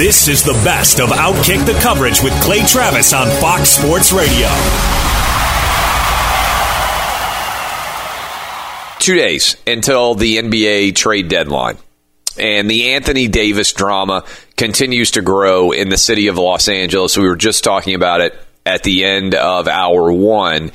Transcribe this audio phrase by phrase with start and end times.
[0.00, 4.48] This is the best of Outkick the coverage with Clay Travis on Fox Sports Radio.
[8.98, 11.76] Two days until the NBA trade deadline.
[12.38, 14.24] And the Anthony Davis drama
[14.56, 17.18] continues to grow in the city of Los Angeles.
[17.18, 18.34] We were just talking about it
[18.64, 20.72] at the end of hour one.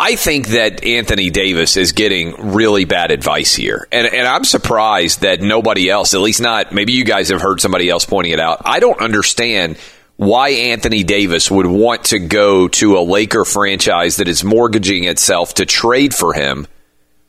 [0.00, 3.88] I think that Anthony Davis is getting really bad advice here.
[3.90, 7.60] And, and I'm surprised that nobody else, at least not, maybe you guys have heard
[7.60, 8.62] somebody else pointing it out.
[8.64, 9.76] I don't understand
[10.14, 15.54] why Anthony Davis would want to go to a Laker franchise that is mortgaging itself
[15.54, 16.68] to trade for him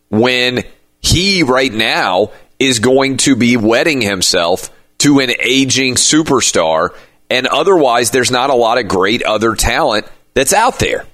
[0.09, 0.63] when
[1.01, 4.69] he right now is going to be wedding himself
[5.00, 6.96] to an aging superstar.
[7.31, 10.06] And otherwise, there's not a lot of great other talent
[10.36, 11.07] that's out there.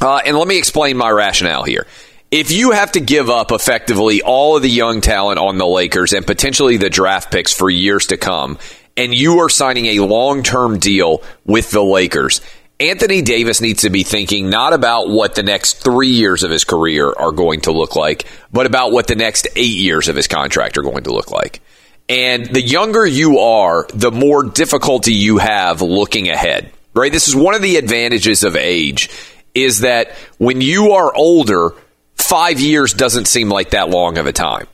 [0.00, 1.86] Uh, and let me explain my rationale here.
[2.30, 6.12] If you have to give up effectively all of the young talent on the Lakers
[6.12, 8.58] and potentially the draft picks for years to come,
[8.96, 12.40] and you are signing a long term deal with the Lakers,
[12.78, 16.64] Anthony Davis needs to be thinking not about what the next three years of his
[16.64, 20.28] career are going to look like, but about what the next eight years of his
[20.28, 21.60] contract are going to look like.
[22.08, 27.12] And the younger you are, the more difficulty you have looking ahead, right?
[27.12, 29.10] This is one of the advantages of age
[29.54, 31.72] is that when you are older,
[32.16, 34.66] five years doesn't seem like that long of a time,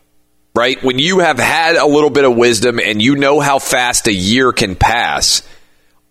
[0.55, 0.83] right?
[0.83, 4.13] When you have had a little bit of wisdom and you know how fast a
[4.13, 5.43] year can pass,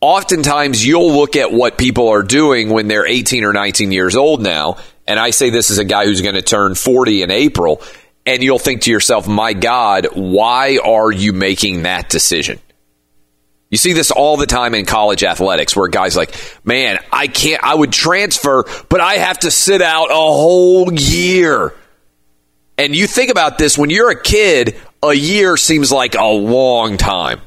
[0.02, 4.42] oftentimes you'll look at what people are doing when they're 18 or 19 years old
[4.42, 4.78] now.
[5.08, 7.82] And I say this is a guy who's going to turn 40 in April.
[8.26, 12.59] And you'll think to yourself, my God, why are you making that decision?
[13.70, 17.64] You see this all the time in college athletics where guys like, man, I can't,
[17.64, 21.74] I would transfer, but I have to sit out a whole year.
[22.78, 26.98] And you think about this when you're a kid, a year seems like a long
[26.98, 27.42] time.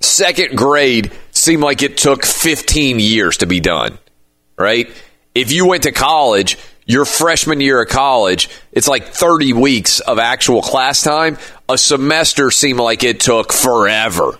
[0.00, 3.98] Second grade seemed like it took 15 years to be done,
[4.56, 4.88] right?
[5.34, 6.56] If you went to college,
[6.86, 11.36] your freshman year of college, it's like 30 weeks of actual class time.
[11.68, 14.38] A semester seemed like it took forever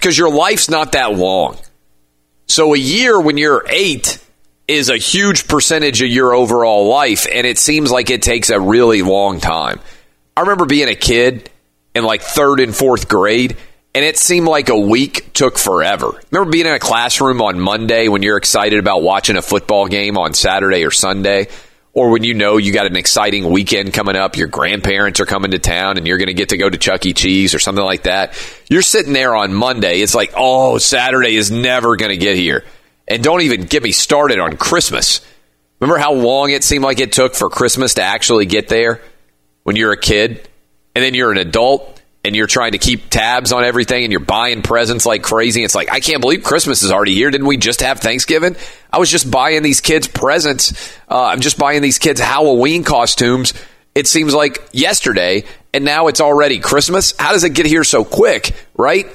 [0.00, 1.58] because your life's not that long.
[2.46, 4.18] So a year when you're eight
[4.66, 8.58] is a huge percentage of your overall life, and it seems like it takes a
[8.58, 9.78] really long time.
[10.36, 11.50] I remember being a kid
[11.94, 13.56] in like third and fourth grade,
[13.94, 16.18] and it seemed like a week took forever.
[16.30, 20.16] Remember being in a classroom on Monday when you're excited about watching a football game
[20.16, 21.48] on Saturday or Sunday?
[21.92, 25.50] Or when you know you got an exciting weekend coming up, your grandparents are coming
[25.50, 27.12] to town and you're going to get to go to Chuck E.
[27.12, 28.34] Cheese or something like that.
[28.68, 30.00] You're sitting there on Monday.
[30.00, 32.64] It's like, oh, Saturday is never going to get here.
[33.08, 35.20] And don't even get me started on Christmas.
[35.80, 39.00] Remember how long it seemed like it took for Christmas to actually get there
[39.64, 40.46] when you're a kid?
[40.94, 44.20] and then you're an adult and you're trying to keep tabs on everything and you're
[44.20, 45.64] buying presents like crazy.
[45.64, 47.30] It's like, I can't believe Christmas is already here.
[47.30, 48.56] Didn't we just have Thanksgiving?
[48.92, 50.94] I was just buying these kids presents.
[51.08, 53.54] Uh, I'm just buying these kids Halloween costumes.
[53.94, 57.14] It seems like yesterday, and now it's already Christmas.
[57.18, 59.06] How does it get here so quick, right?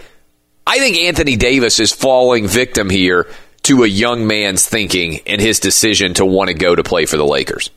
[0.68, 3.28] I think Anthony Davis is falling victim here
[3.64, 7.18] to a young man's thinking and his decision to want to go to play for
[7.18, 7.70] the Lakers.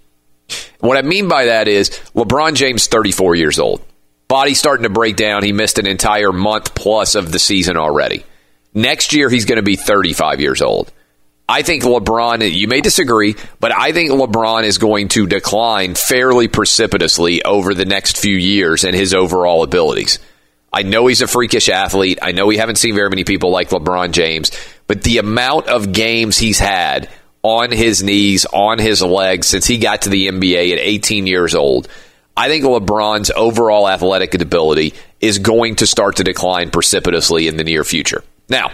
[0.81, 3.83] What I mean by that is LeBron James, 34 years old.
[4.29, 5.43] Body starting to break down.
[5.43, 8.25] He missed an entire month plus of the season already.
[8.75, 10.93] Next year, he's going to be 35 years old.
[11.49, 16.47] I think LeBron, you may disagree, but I think LeBron is going to decline fairly
[16.47, 20.19] precipitously over the next few years in his overall abilities.
[20.71, 22.19] I know he's a freakish athlete.
[22.21, 24.51] I know we haven't seen very many people like LeBron James,
[24.87, 27.09] but the amount of games he's had
[27.43, 31.55] on his knees, on his legs since he got to the NBA at 18 years
[31.55, 31.89] old–
[32.38, 37.64] I think LeBron's overall athletic ability is going to start to decline precipitously in the
[37.64, 38.23] near future.
[38.49, 38.70] Now,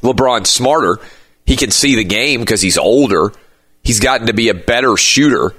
[0.00, 1.00] LeBron's smarter.
[1.44, 3.32] He can see the game because he's older.
[3.82, 5.56] He's gotten to be a better shooter.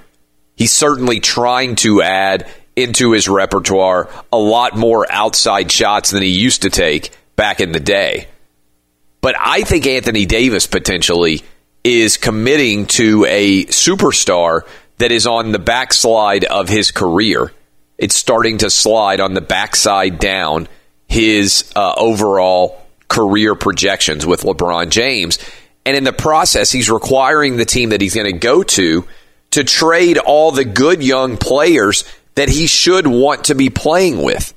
[0.56, 6.30] He's certainly trying to add into his repertoire a lot more outside shots than he
[6.30, 8.28] used to take back in the day.
[9.20, 11.42] But I think Anthony Davis potentially
[11.84, 14.62] is committing to a superstar
[15.00, 17.52] that is on the backslide of his career.
[17.98, 20.68] It's starting to slide on the backside down
[21.08, 25.38] his uh, overall career projections with LeBron James.
[25.84, 29.06] And in the process, he's requiring the team that he's going to go to
[29.52, 32.04] to trade all the good young players
[32.34, 34.54] that he should want to be playing with.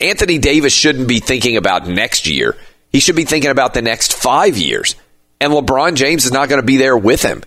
[0.00, 2.56] Anthony Davis shouldn't be thinking about next year.
[2.90, 4.96] He should be thinking about the next five years.
[5.40, 7.42] And LeBron James is not going to be there with him.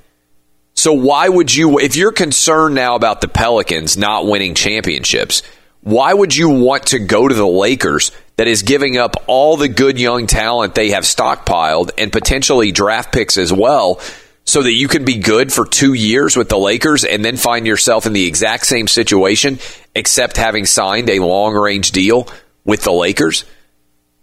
[0.85, 5.41] So why would you, if you're concerned now about the Pelicans not winning championships,
[5.81, 9.67] why would you want to go to the Lakers that is giving up all the
[9.67, 13.99] good young talent they have stockpiled and potentially draft picks as well
[14.43, 17.65] so that you can be good for two years with the Lakers and then find
[17.65, 19.57] yourself in the exact same situation
[19.95, 22.27] except having signed a long range deal
[22.63, 23.43] with the Lakers?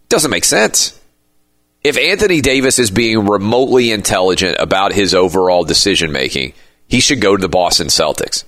[0.09, 0.97] Doesn't make sense
[1.85, 6.53] if Anthony Davis is being remotely intelligent about his overall decision making,
[6.87, 8.45] he should go to the Boston Celtics.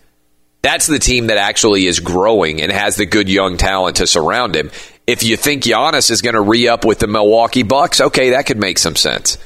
[0.62, 4.54] That's the team that actually is growing and has the good young talent to surround
[4.56, 4.70] him.
[5.06, 8.46] If you think Giannis is going to re up with the Milwaukee Bucks, okay, that
[8.46, 9.36] could make some sense.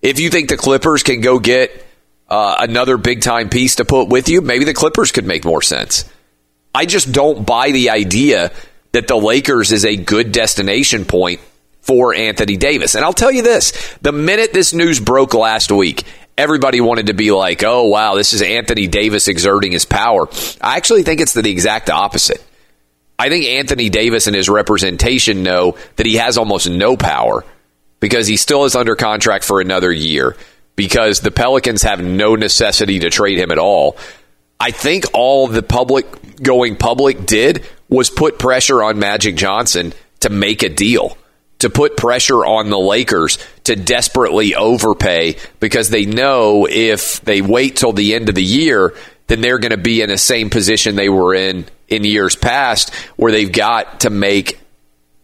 [0.00, 1.84] If you think the Clippers can go get
[2.28, 5.62] uh, another big time piece to put with you, maybe the Clippers could make more
[5.62, 6.08] sense.
[6.74, 8.52] I just don't buy the idea
[8.92, 11.40] that the Lakers is a good destination point
[11.86, 12.94] for Anthony Davis.
[12.94, 16.04] And I'll tell you this the minute this news broke last week,
[16.36, 20.28] everybody wanted to be like, oh, wow, this is Anthony Davis exerting his power.
[20.60, 22.42] I actually think it's the exact opposite.
[23.18, 27.44] I think Anthony Davis and his representation know that he has almost no power
[28.00, 30.36] because he still is under contract for another year
[30.74, 33.96] because the Pelicans have no necessity to trade him at all.
[34.60, 40.28] I think all the public going public did was put pressure on Magic Johnson to
[40.28, 41.16] make a deal
[41.58, 47.76] to put pressure on the Lakers to desperately overpay because they know if they wait
[47.76, 48.94] till the end of the year,
[49.26, 52.92] then they're going to be in the same position they were in in years past
[53.16, 54.60] where they've got to make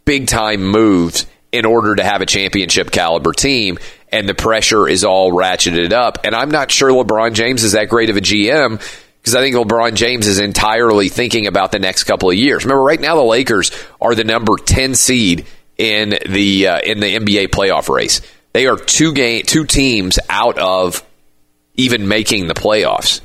[0.04, 3.78] big time moves in order to have a championship caliber team
[4.10, 7.88] and the pressure is all ratcheted up and I'm not sure LeBron James is that
[7.88, 8.80] great of a GM
[9.20, 12.64] because I think LeBron James is entirely thinking about the next couple of years.
[12.64, 13.70] Remember right now the Lakers
[14.00, 15.46] are the number 10 seed
[15.78, 18.20] in the uh, in the NBA playoff race.
[18.52, 21.02] They are two game two teams out of
[21.74, 23.20] even making the playoffs.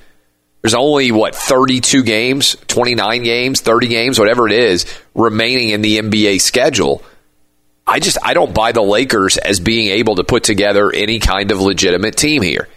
[0.62, 6.00] There's only what 32 games, 29 games, 30 games, whatever it is remaining in the
[6.00, 7.04] NBA schedule.
[7.86, 11.52] I just I don't buy the Lakers as being able to put together any kind
[11.52, 12.68] of legitimate team here.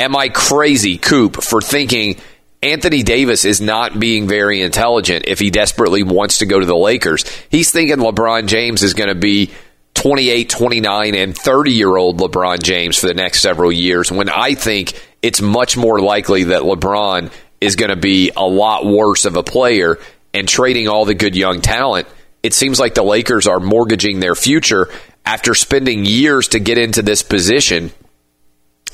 [0.00, 2.16] Am I crazy, Coop, for thinking
[2.62, 6.76] Anthony Davis is not being very intelligent if he desperately wants to go to the
[6.76, 7.24] Lakers.
[7.48, 9.50] He's thinking LeBron James is going to be
[9.94, 14.54] 28, 29, and 30 year old LeBron James for the next several years when I
[14.54, 19.36] think it's much more likely that LeBron is going to be a lot worse of
[19.36, 19.98] a player
[20.34, 22.08] and trading all the good young talent.
[22.42, 24.90] It seems like the Lakers are mortgaging their future
[25.24, 27.90] after spending years to get into this position.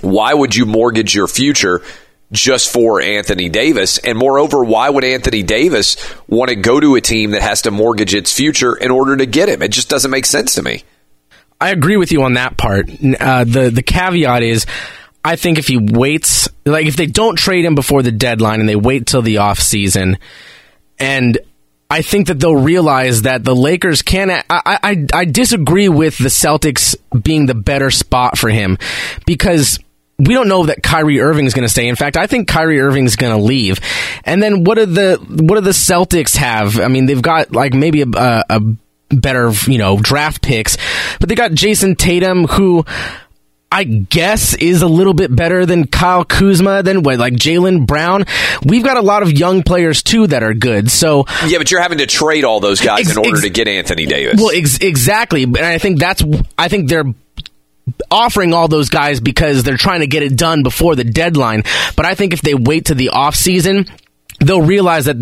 [0.01, 1.83] Why would you mortgage your future?
[2.33, 3.99] Just for Anthony Davis.
[3.99, 7.71] And moreover, why would Anthony Davis want to go to a team that has to
[7.71, 9.63] mortgage its future in order to get him?
[9.63, 10.83] It just doesn't make sense to me.
[11.61, 12.91] I agree with you on that part.
[12.91, 14.67] Uh, the the caveat is,
[15.25, 18.69] I think if he waits, like if they don't trade him before the deadline and
[18.69, 20.19] they wait till the off season,
[20.99, 21.39] and
[21.89, 24.31] I think that they'll realize that the Lakers can.
[24.31, 28.77] I, I I disagree with the Celtics being the better spot for him
[29.25, 29.79] because
[30.19, 31.89] we don't know that Kyrie Irving is going to stay.
[31.89, 33.79] In fact, I think Kyrie Irving is going to leave.
[34.25, 36.81] And then what do the what do the Celtics have?
[36.81, 38.61] I mean, they've got like maybe a, a, a
[39.11, 40.77] better you know draft picks,
[41.21, 42.85] but they got Jayson Tatum who.
[43.71, 48.25] I guess is a little bit better than Kyle Kuzma, than what, like Jaylen Brown.
[48.65, 50.89] We've got a lot of young players too that are good.
[50.89, 53.51] So yeah, but you're having to trade all those guys ex- in order ex- to
[53.51, 54.41] get Anthony Davis.
[54.41, 56.23] Well, ex- exactly, and I think that's
[56.57, 57.13] I think they're
[58.11, 61.63] offering all those guys because they're trying to get it done before the deadline.
[61.97, 63.87] But I think if they wait to the off season,
[64.41, 65.17] they'll realize that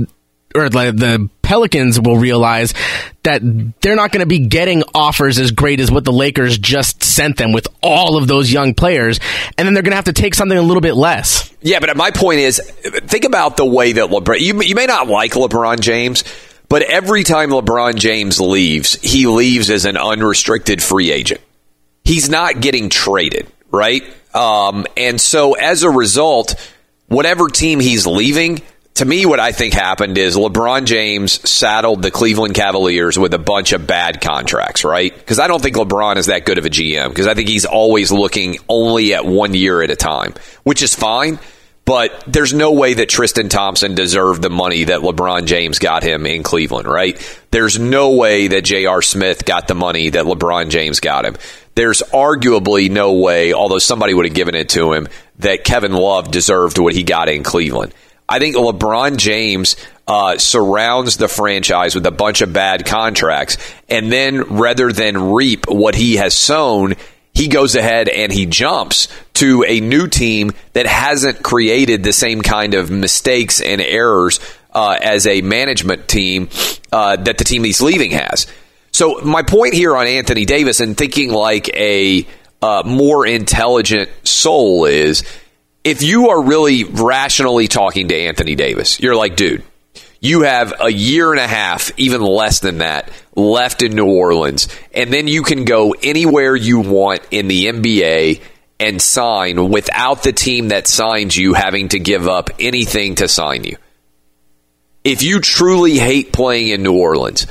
[0.54, 2.75] or the Pelicans will realize
[3.25, 3.42] that
[3.80, 7.37] they're not going to be getting offers as great as what the Lakers just sent
[7.37, 9.18] them with all of those young players,
[9.59, 11.52] and then they're going to have to take something a little bit less.
[11.61, 14.40] Yeah, but my point is, think about the way that LeBron.
[14.40, 16.23] You, you may not like LeBron James,
[16.68, 21.40] but every time LeBron James leaves, he leaves as an unrestricted free agent.
[22.04, 24.02] He's not getting traded, right?
[24.34, 26.54] Um, and so as a result,
[27.08, 28.62] whatever team he's leaving
[28.94, 33.38] to me, what I think happened is LeBron James saddled the Cleveland Cavaliers with a
[33.38, 35.12] bunch of bad contracts, right?
[35.12, 37.64] Because I don't think LeBron is that good of a GM because I think he's
[37.64, 41.40] always looking only at one year at a time, which is fine.
[41.84, 46.25] But there's no way that Tristan Thompson deserved the money that LeBron James got him
[46.25, 47.18] in Cleveland, right?
[47.50, 49.02] There's no way that J.R.
[49.02, 51.37] Smith got the money that LeBron James got him.
[51.75, 55.09] There's arguably no way, although somebody would have given it to him,
[55.40, 57.93] that Kevin Love deserved what he got in Cleveland.
[58.28, 59.76] I think LeBron James
[60.07, 63.57] uh, surrounds the franchise with a bunch of bad contracts,
[63.88, 66.95] and then rather than reap what he has sown,
[67.35, 72.40] he goes ahead and he jumps to a new team that hasn't created the same
[72.40, 74.38] kind of mistakes and errors
[74.73, 76.49] uh, as a management team
[76.93, 78.47] uh, that the team he's leaving has.
[78.95, 82.25] So my point here on Anthony Davis and thinking like a
[82.63, 85.25] uh, more intelligent soul is
[85.83, 89.65] if you are really rationally talking to Anthony Davis, you're like, dude,
[90.21, 94.69] you have a year and a half, even less than that, left in New Orleans,
[94.95, 98.43] and then you can go anywhere you want in the NBA
[98.79, 103.65] and sign without the team that signs you having to give up anything to sign
[103.65, 103.77] you.
[105.03, 107.49] If you truly hate playing in New Orleans,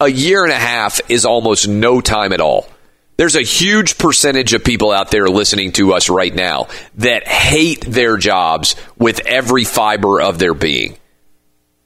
[0.00, 2.68] a year and a half is almost no time at all.
[3.16, 7.82] There's a huge percentage of people out there listening to us right now that hate
[7.82, 10.96] their jobs with every fiber of their being.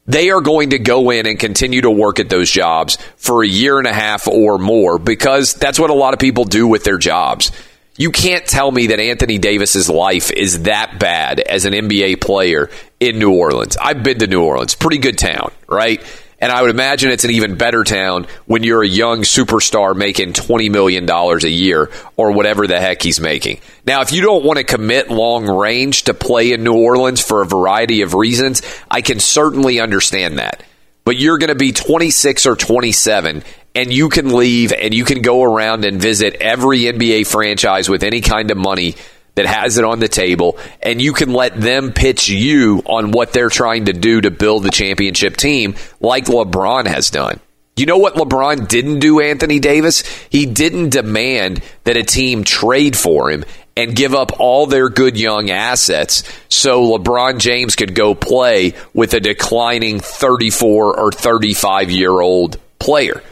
[0.07, 3.49] They are going to go in and continue to work at those jobs for a
[3.49, 6.83] year and a half or more because that's what a lot of people do with
[6.85, 7.53] their jobs.
[7.99, 12.71] You can't tell me that Anthony Davis's life is that bad as an NBA player
[13.01, 13.77] in New Orleans.
[13.77, 16.03] I've been to New Orleans, pretty good town, right?
[16.41, 20.35] And I would imagine it's an even better town when you're a young superstar making
[20.35, 23.61] $20 million a year or whatever the heck he's making.
[23.85, 27.43] Now, if you don't want to commit long range to play in New Orleans for
[27.43, 30.63] a variety of reasons, I can certainly understand that.
[31.05, 33.43] But you're going to be 26 or 27
[33.75, 38.03] and you can leave and you can go around and visit every NBA franchise with
[38.03, 38.95] any kind of money
[39.39, 43.33] that has it on the table, and you can let them pitch you on what
[43.33, 47.39] they're trying to do to build the championship team, like LeBron has done.
[47.77, 50.03] You know what LeBron didn't do, Anthony Davis?
[50.29, 53.45] He didn't demand that a team trade for him
[53.77, 59.15] and give up all their good young assets so LeBron James could go play with
[59.15, 63.23] a declining 34 or 35 year old player.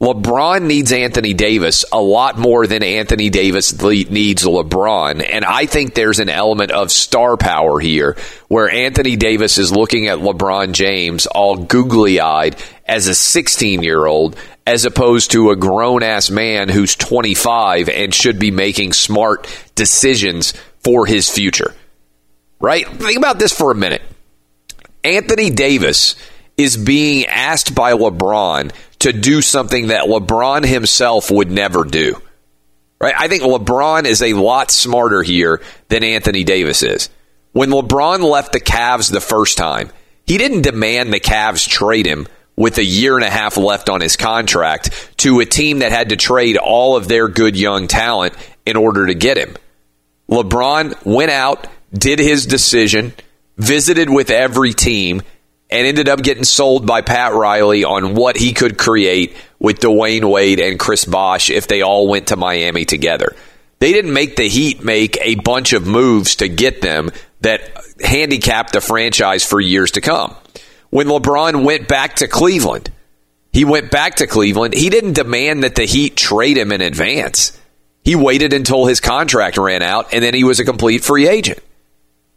[0.00, 5.26] LeBron needs Anthony Davis a lot more than Anthony Davis needs LeBron.
[5.26, 8.16] And I think there's an element of star power here
[8.48, 14.04] where Anthony Davis is looking at LeBron James all googly eyed as a 16 year
[14.04, 14.36] old
[14.66, 20.52] as opposed to a grown ass man who's 25 and should be making smart decisions
[20.80, 21.74] for his future.
[22.60, 22.86] Right?
[22.86, 24.02] Think about this for a minute.
[25.02, 26.16] Anthony Davis
[26.56, 32.20] is being asked by LeBron to do something that LeBron himself would never do.
[32.98, 33.14] Right?
[33.16, 37.10] I think LeBron is a lot smarter here than Anthony Davis is.
[37.52, 39.90] When LeBron left the Cavs the first time,
[40.26, 44.00] he didn't demand the Cavs trade him with a year and a half left on
[44.00, 48.34] his contract to a team that had to trade all of their good young talent
[48.64, 49.54] in order to get him.
[50.30, 53.12] LeBron went out, did his decision,
[53.58, 55.22] visited with every team,
[55.70, 60.30] and ended up getting sold by Pat Riley on what he could create with Dwyane
[60.30, 63.34] Wade and Chris Bosh if they all went to Miami together.
[63.78, 67.60] They didn't make the Heat make a bunch of moves to get them that
[68.02, 70.34] handicapped the franchise for years to come.
[70.90, 72.90] when LeBron went back to Cleveland.
[73.52, 74.72] He went back to Cleveland.
[74.72, 77.60] He didn't demand that the Heat trade him in advance.
[78.04, 81.58] He waited until his contract ran out and then he was a complete free agent.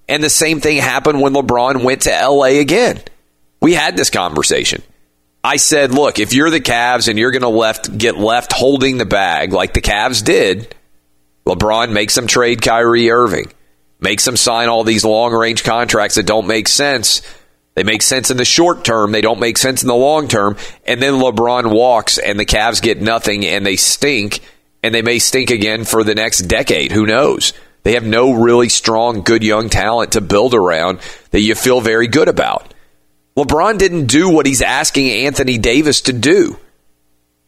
[0.07, 2.99] And the same thing happened when LeBron went to LA again.
[3.61, 4.81] We had this conversation.
[5.43, 8.97] I said, look, if you're the Cavs and you're going to left get left holding
[8.97, 10.75] the bag like the Cavs did,
[11.45, 13.51] LeBron makes them trade Kyrie Irving,
[13.99, 17.21] makes them sign all these long range contracts that don't make sense.
[17.75, 20.57] They make sense in the short term, they don't make sense in the long term.
[20.85, 24.41] And then LeBron walks and the Cavs get nothing and they stink
[24.83, 26.91] and they may stink again for the next decade.
[26.91, 27.53] Who knows?
[27.83, 30.99] They have no really strong, good young talent to build around
[31.31, 32.68] that you feel very good about.
[33.39, 36.57] LeBron didn't do what he's asking Anthony Davis to do.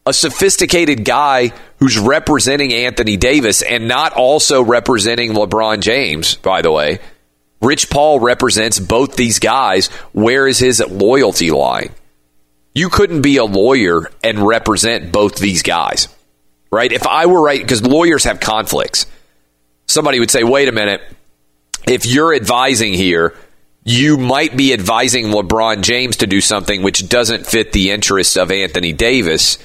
[0.05, 6.71] A sophisticated guy who's representing Anthony Davis and not also representing LeBron James, by the
[6.71, 6.99] way.
[7.61, 9.87] Rich Paul represents both these guys.
[10.13, 11.93] Where is his loyalty lying?
[12.73, 16.07] You couldn't be a lawyer and represent both these guys,
[16.71, 16.93] right?
[16.93, 19.07] If I were right, because lawyers have conflicts.
[19.87, 21.01] Somebody would say, wait a minute,
[21.85, 23.35] if you're advising here,
[23.83, 28.51] you might be advising LeBron James to do something which doesn't fit the interests of
[28.51, 29.57] Anthony Davis.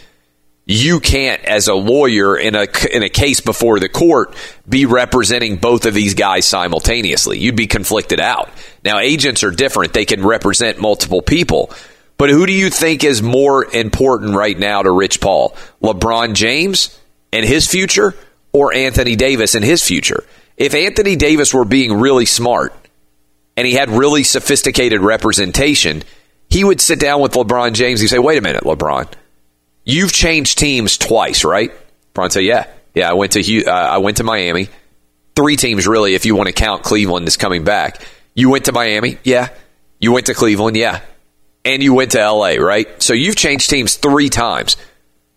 [0.65, 4.35] You can't, as a lawyer in a in a case before the court,
[4.69, 7.39] be representing both of these guys simultaneously.
[7.39, 8.51] You'd be conflicted out.
[8.85, 11.71] Now, agents are different; they can represent multiple people.
[12.19, 15.55] But who do you think is more important right now to Rich Paul?
[15.83, 16.99] LeBron James
[17.33, 18.15] and his future,
[18.53, 20.25] or Anthony Davis and his future?
[20.57, 22.75] If Anthony Davis were being really smart
[23.57, 26.03] and he had really sophisticated representation,
[26.51, 28.01] he would sit down with LeBron James.
[28.01, 29.09] He'd say, "Wait a minute, LeBron,
[29.85, 31.73] you've changed teams twice, right?"
[32.15, 33.11] LeBron say, "Yeah, yeah.
[33.11, 34.69] I went to uh, I went to Miami.
[35.35, 38.03] Three teams, really, if you want to count Cleveland is coming back.
[38.35, 39.49] You went to Miami, yeah.
[39.99, 41.01] You went to Cleveland, yeah,
[41.65, 43.03] and you went to L.A., right?
[43.03, 44.77] So you've changed teams three times.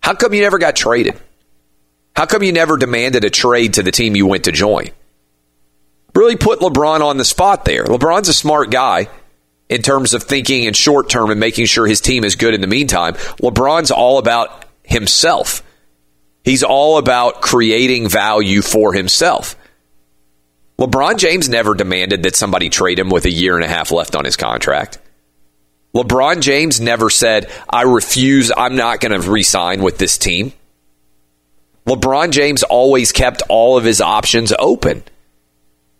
[0.01, 1.19] How come you never got traded?
[2.15, 4.89] How come you never demanded a trade to the team you went to join?"
[6.15, 7.85] Really put LeBron on the spot there.
[7.85, 9.09] LeBron's a smart guy
[9.69, 12.61] in terms of thinking in short term and making sure his team is good in
[12.61, 13.13] the meantime.
[13.41, 15.63] LeBron's all about himself.
[16.43, 19.55] He's all about creating value for himself.
[20.79, 24.15] LeBron James never demanded that somebody trade him with a year and a half left
[24.15, 24.97] on his contract.
[25.93, 30.53] LeBron James never said, I refuse, I'm not going to resign with this team.
[31.85, 35.03] LeBron James always kept all of his options open.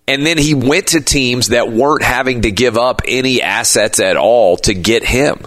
[0.10, 4.17] And then he went to teams that weren't having to give up any assets at
[4.17, 5.45] all to get him.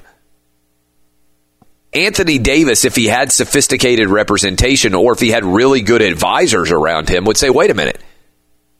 [1.92, 7.09] Anthony Davis, if he had sophisticated representation or if he had really good advisors around
[7.09, 8.01] him, would say, wait a minute.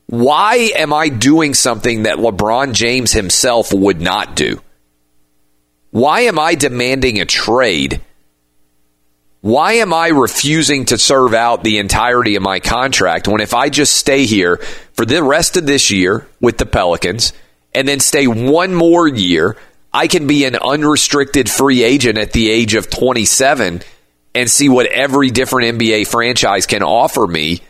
[0.07, 4.63] Why am I doing something that LeBron James himself would not do?
[5.91, 8.01] Why am I demanding a trade
[9.43, 13.71] why am I refusing to serve out the entirety of my contract when if I
[13.71, 14.59] just stay here
[14.93, 17.33] for the rest of this year with the Pelicans
[17.75, 19.57] and then stay one more year,
[19.93, 23.83] I can be an unrestricted free agent at the age of 27
[24.33, 27.63] and see what every different NBA franchise can offer me.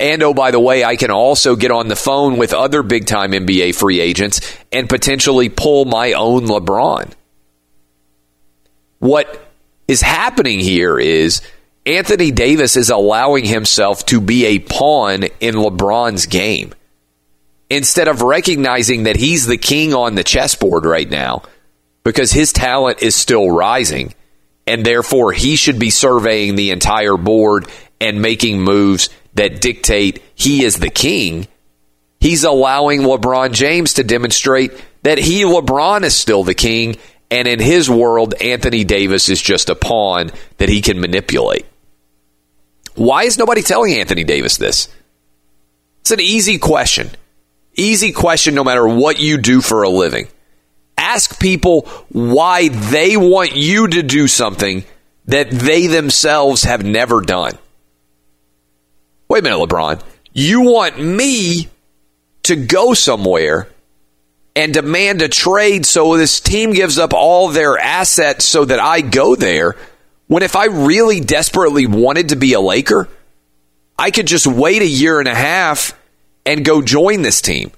[0.00, 3.04] And oh, by the way, I can also get on the phone with other big
[3.04, 4.40] time NBA free agents
[4.72, 7.12] and potentially pull my own LeBron.
[8.98, 9.47] What
[9.88, 11.40] is happening here is
[11.86, 16.74] Anthony Davis is allowing himself to be a pawn in LeBron's game.
[17.70, 21.42] Instead of recognizing that he's the king on the chessboard right now
[22.04, 24.14] because his talent is still rising
[24.66, 27.66] and therefore he should be surveying the entire board
[28.00, 31.46] and making moves that dictate he is the king.
[32.20, 34.72] He's allowing LeBron James to demonstrate
[35.02, 36.96] that he, LeBron, is still the king
[37.30, 41.66] and in his world, Anthony Davis is just a pawn that he can manipulate.
[42.94, 44.88] Why is nobody telling Anthony Davis this?
[46.00, 47.10] It's an easy question.
[47.74, 50.26] Easy question no matter what you do for a living.
[50.96, 54.84] Ask people why they want you to do something
[55.26, 57.56] that they themselves have never done.
[59.28, 60.02] Wait a minute, LeBron.
[60.32, 61.68] You want me
[62.44, 63.68] to go somewhere
[64.58, 69.02] and demand a trade so this team gives up all their assets so that I
[69.02, 69.76] go there.
[70.26, 73.08] When if I really desperately wanted to be a Laker,
[73.96, 75.96] I could just wait a year and a half
[76.44, 77.70] and go join this team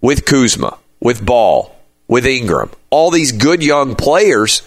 [0.00, 1.76] with Kuzma, with Ball,
[2.08, 4.62] with Ingram, all these good young players.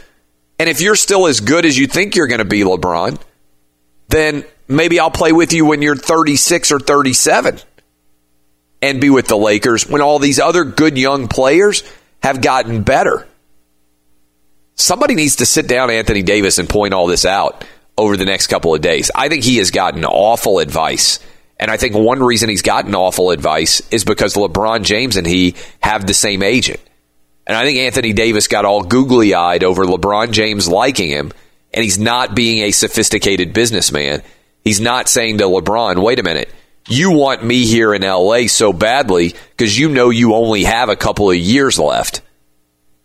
[0.60, 3.19] And if you're still as good as you think you're going to be, LeBron,
[4.10, 7.62] then maybe I'll play with you when you're 36 or 37
[8.84, 11.84] and be with the Lakers when all these other good young players
[12.22, 13.26] have gotten better.
[14.76, 17.63] Somebody needs to sit down Anthony Davis and point all this out
[17.98, 19.10] over the next couple of days.
[19.15, 21.19] I think he has gotten awful advice.
[21.58, 25.56] And I think one reason he's gotten awful advice is because LeBron James and he
[25.82, 26.82] have the same agent.
[27.48, 31.32] And I think Anthony Davis got all googly eyed over LeBron James liking him,
[31.74, 34.24] and he's not being a sophisticated businessman.
[34.63, 36.50] He's not saying to LeBron, wait a minute,
[36.88, 40.96] you want me here in LA so badly because you know you only have a
[40.96, 42.22] couple of years left.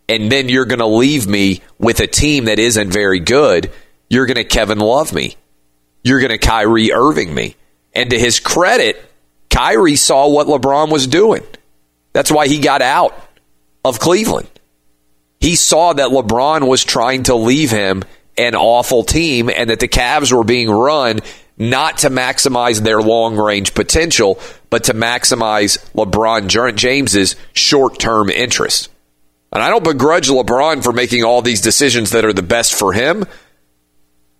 [0.07, 3.71] And then you're going to leave me with a team that isn't very good.
[4.09, 5.35] You're going to Kevin Love me.
[6.03, 7.55] You're going to Kyrie Irving me.
[7.93, 9.01] And to his credit,
[9.49, 11.43] Kyrie saw what LeBron was doing.
[12.13, 13.15] That's why he got out
[13.85, 14.49] of Cleveland.
[15.39, 18.03] He saw that LeBron was trying to leave him
[18.37, 21.19] an awful team and that the Cavs were being run
[21.59, 28.89] not to maximize their long range potential, but to maximize LeBron James's short term interest.
[29.51, 32.93] And I don't begrudge LeBron for making all these decisions that are the best for
[32.93, 33.25] him,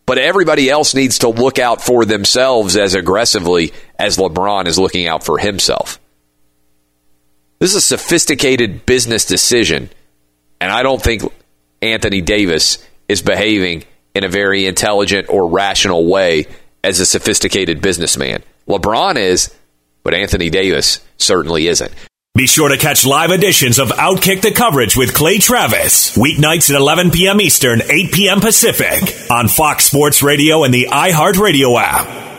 [0.06, 5.08] but everybody else needs to look out for themselves as aggressively as LeBron is looking
[5.08, 6.00] out for himself.
[7.60, 9.90] This is a sophisticated business decision,
[10.62, 11.24] and I don't think
[11.82, 13.84] Anthony Davis is behaving
[14.16, 16.48] in a very intelligent or rational way
[16.84, 18.44] as a sophisticated businessman.
[18.68, 19.54] LeBron is,
[20.04, 21.92] but Anthony Davis certainly isn't.
[22.36, 26.76] Be sure to catch live editions of Outkick the Coverage with Clay Travis, weeknights at
[26.80, 27.42] 11 p.m.
[27.42, 28.40] Eastern, 8 p.m.
[28.40, 32.39] Pacific, on Fox Sports Radio and the iHeartRadio app.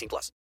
[0.01, 0.31] 18 plus.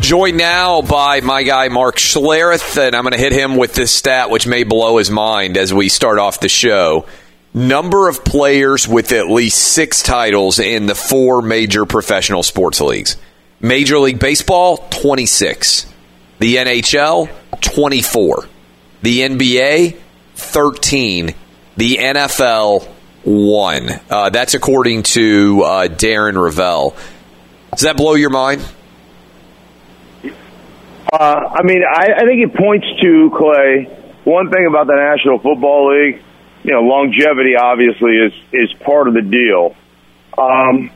[0.00, 3.92] Joined now by my guy Mark Schlereth, and I'm going to hit him with this
[3.92, 7.06] stat, which may blow his mind as we start off the show.
[7.54, 13.16] Number of players with at least six titles in the four major professional sports leagues
[13.60, 15.86] Major League Baseball, 26.
[16.40, 17.30] The NHL,
[17.60, 18.48] 24.
[19.02, 19.96] The NBA,
[20.34, 21.34] 13.
[21.76, 22.84] The NFL,
[23.22, 24.00] 1.
[24.10, 26.96] Uh, that's according to uh, Darren Rovell.
[27.70, 28.60] Does that blow your mind?
[31.14, 33.86] Uh, I mean, I, I think it points to Clay.
[34.24, 36.20] One thing about the National Football League,
[36.64, 39.76] you know, longevity obviously is is part of the deal.
[40.36, 40.90] Um,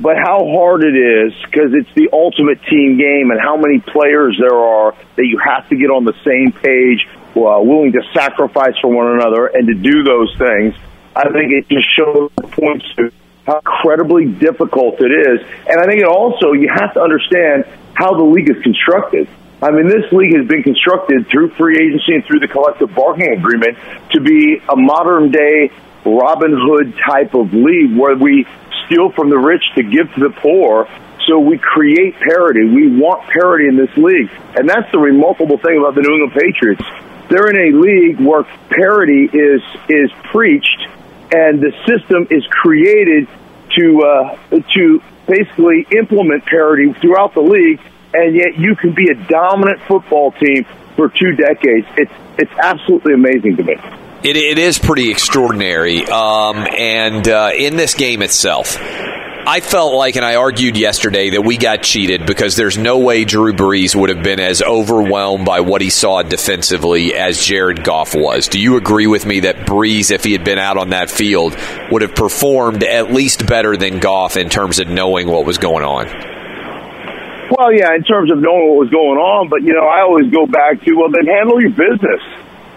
[0.00, 4.34] but how hard it is because it's the ultimate team game, and how many players
[4.42, 7.06] there are that you have to get on the same page,
[7.38, 10.74] uh, willing to sacrifice for one another, and to do those things.
[11.14, 13.12] I think it just shows points to
[13.46, 18.18] how incredibly difficult it is, and I think it also you have to understand how
[18.18, 19.28] the league is constructed.
[19.62, 23.36] I mean, this league has been constructed through free agency and through the collective bargaining
[23.36, 23.76] agreement
[24.12, 25.70] to be a modern day
[26.04, 28.46] Robin Hood type of league where we
[28.86, 30.88] steal from the rich to give to the poor.
[31.28, 32.64] So we create parity.
[32.64, 34.30] We want parity in this league.
[34.56, 36.82] And that's the remarkable thing about the New England Patriots.
[37.28, 40.88] They're in a league where parity is, is preached
[41.32, 43.28] and the system is created
[43.76, 44.36] to, uh,
[44.74, 47.78] to basically implement parity throughout the league
[48.12, 51.86] and yet you can be a dominant football team for two decades.
[51.96, 53.76] It's it's absolutely amazing to me.
[54.22, 56.04] It, it is pretty extraordinary.
[56.04, 61.42] Um, and uh, in this game itself, I felt like, and I argued yesterday, that
[61.42, 65.60] we got cheated because there's no way Drew Brees would have been as overwhelmed by
[65.60, 68.48] what he saw defensively as Jared Goff was.
[68.48, 71.56] Do you agree with me that Brees, if he had been out on that field,
[71.90, 75.84] would have performed at least better than Goff in terms of knowing what was going
[75.84, 76.39] on?
[77.50, 80.30] Well, yeah, in terms of knowing what was going on, but you know, I always
[80.30, 82.22] go back to well, then handle your business.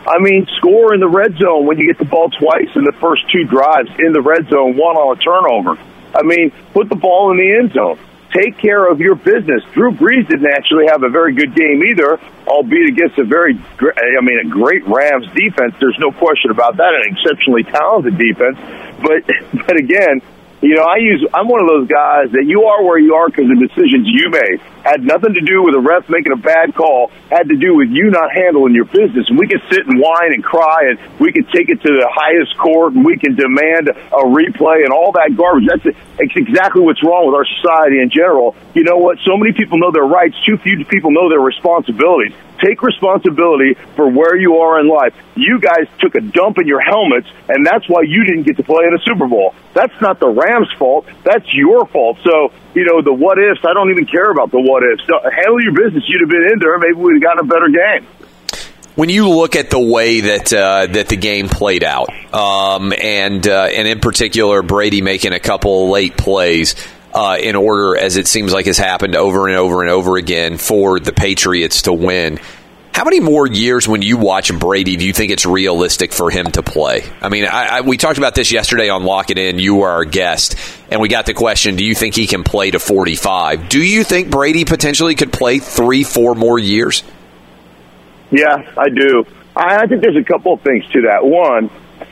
[0.03, 2.91] I mean, score in the red zone when you get the ball twice in the
[2.99, 5.77] first two drives in the red zone, one on a turnover.
[6.11, 8.01] I mean, put the ball in the end zone.
[8.33, 9.61] Take care of your business.
[9.77, 12.17] Drew Brees didn't actually have a very good game either,
[12.49, 15.77] albeit against a very, I mean, a great Rams defense.
[15.79, 18.57] There's no question about that, an exceptionally talented defense.
[19.05, 19.21] But,
[19.69, 20.25] but again,
[20.63, 23.27] you know, I use, I'm one of those guys that you are where you are
[23.27, 24.61] because of decisions you made.
[24.83, 27.87] Had nothing to do with a ref making a bad call, had to do with
[27.89, 29.25] you not handling your business.
[29.31, 32.09] And we can sit and whine and cry and we can take it to the
[32.11, 35.71] highest court and we can demand a replay and all that garbage.
[35.71, 35.87] That's
[36.19, 38.55] it's exactly what's wrong with our society in general.
[38.75, 39.19] You know what?
[39.23, 42.35] So many people know their rights, too few people know their responsibilities.
[42.63, 45.15] Take responsibility for where you are in life.
[45.35, 48.63] You guys took a dump in your helmets, and that's why you didn't get to
[48.63, 49.55] play in a Super Bowl.
[49.73, 51.05] That's not the Rams' fault.
[51.23, 52.19] That's your fault.
[52.23, 55.05] So, you know, the what ifs, I don't even care about the what ifs.
[55.05, 56.03] So, handle your business.
[56.07, 56.77] You'd have been in there.
[56.77, 58.07] Maybe we'd have gotten a better game
[58.95, 63.47] when you look at the way that uh, that the game played out, um, and
[63.47, 66.75] uh, and in particular Brady making a couple late plays
[67.13, 70.57] uh, in order, as it seems like has happened over and over and over again
[70.57, 72.39] for the Patriots to win.
[72.93, 76.51] How many more years, when you watch Brady, do you think it's realistic for him
[76.51, 77.03] to play?
[77.23, 79.57] I mean, I, I, we talked about this yesterday on Lock It In.
[79.57, 80.55] You were our guest,
[80.91, 83.67] and we got the question: Do you think he can play to forty-five?
[83.67, 87.03] Do you think Brady potentially could play three, four more years?
[88.29, 89.25] Yeah, I do.
[89.55, 91.25] I, I think there's a couple of things to that.
[91.25, 91.71] One,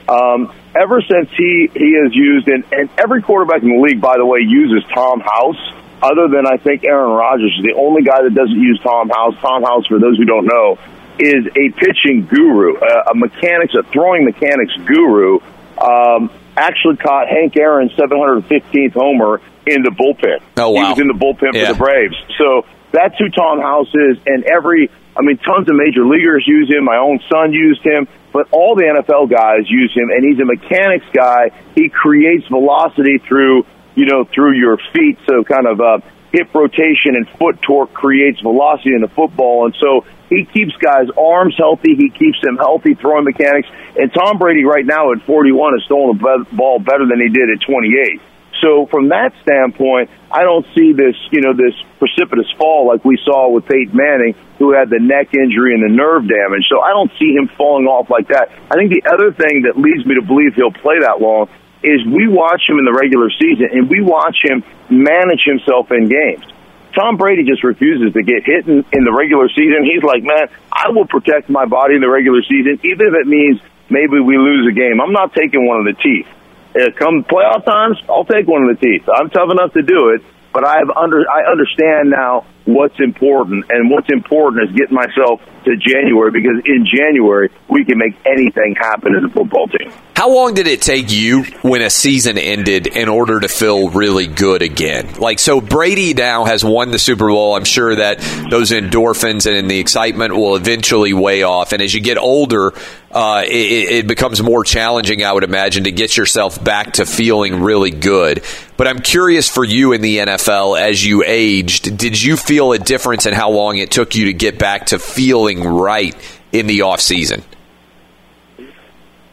[0.09, 4.17] um, ever since he he has used and, and every quarterback in the league, by
[4.17, 5.73] the way, uses Tom House.
[6.01, 9.35] Other than I think Aaron Rodgers is the only guy that doesn't use Tom House.
[9.41, 10.77] Tom House, for those who don't know,
[11.19, 15.39] is a pitching guru, a, a mechanics, a throwing mechanics guru.
[15.77, 20.41] Um, actually caught Hank Aaron's 715th homer in the bullpen.
[20.57, 20.81] Oh wow!
[20.81, 21.67] He was in the bullpen Yeah.
[21.67, 22.15] for the Braves.
[22.37, 26.69] So that's who Tom House is, and every I mean, tons of major leaguers use
[26.69, 26.85] him.
[26.85, 30.45] My own son used him, but all the NFL guys use him, and he's a
[30.45, 31.51] mechanics guy.
[31.75, 35.17] He creates velocity through, you know, through your feet.
[35.27, 35.99] So kind of uh,
[36.31, 41.11] hip rotation and foot torque creates velocity in the football, and so he keeps guys'
[41.19, 41.95] arms healthy.
[41.95, 43.67] He keeps them healthy throwing mechanics.
[43.99, 47.51] And Tom Brady right now at 41 is throwing the ball better than he did
[47.51, 48.21] at 28.
[48.61, 53.17] So from that standpoint, I don't see this, you know, this precipitous fall like we
[53.25, 56.63] saw with Peyton Manning, who had the neck injury and the nerve damage.
[56.69, 58.53] So I don't see him falling off like that.
[58.69, 61.49] I think the other thing that leads me to believe he'll play that long
[61.83, 66.07] is we watch him in the regular season and we watch him manage himself in
[66.07, 66.45] games.
[66.93, 69.87] Tom Brady just refuses to get hit in, in the regular season.
[69.87, 73.27] He's like, man, I will protect my body in the regular season, even if it
[73.27, 74.99] means maybe we lose a game.
[74.99, 76.27] I'm not taking one of the teeth.
[76.71, 79.07] Uh, come playoff times, I'll take one of the teeth.
[79.07, 83.89] I'm tough enough to do it, but I've under I understand now what's important, and
[83.89, 89.15] what's important is getting myself to January because in January we can make anything happen
[89.15, 89.91] as a football team.
[90.15, 94.27] How long did it take you when a season ended in order to feel really
[94.27, 95.15] good again?
[95.15, 97.55] Like, so Brady now has won the Super Bowl.
[97.55, 98.19] I'm sure that
[98.51, 101.73] those endorphins and the excitement will eventually weigh off.
[101.73, 102.73] And as you get older,
[103.09, 107.61] uh, it, it becomes more challenging, I would imagine, to get yourself back to feeling
[107.61, 108.43] really good.
[108.77, 112.79] But I'm curious for you in the NFL as you aged, did you feel a
[112.79, 116.15] difference in how long it took you to get back to feeling right
[116.51, 117.43] in the off season?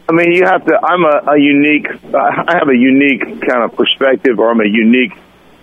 [0.09, 0.79] I mean, you have to.
[0.83, 1.87] I'm a, a unique.
[2.15, 5.13] I have a unique kind of perspective, or I'm a unique